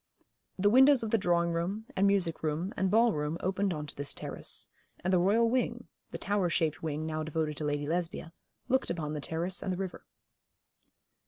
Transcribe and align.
The 0.57 0.71
windows 0.71 1.03
of 1.03 1.11
the 1.11 1.19
drawing 1.19 1.51
room, 1.51 1.85
and 1.95 2.07
music 2.07 2.41
room, 2.41 2.73
and 2.75 2.89
ballroom 2.89 3.37
opened 3.39 3.71
on 3.71 3.85
to 3.85 3.95
this 3.95 4.15
terrace, 4.15 4.67
and 5.03 5.13
the 5.13 5.19
royal 5.19 5.47
wing 5.47 5.85
the 6.09 6.17
tower 6.17 6.49
shaped 6.49 6.81
wing 6.81 7.05
now 7.05 7.21
devoted 7.21 7.55
to 7.57 7.65
Lady 7.65 7.85
Lesbia, 7.85 8.33
looked 8.67 8.89
upon 8.89 9.13
the 9.13 9.21
terrace 9.21 9.61
and 9.61 9.71
the 9.71 9.77
river. 9.77 10.07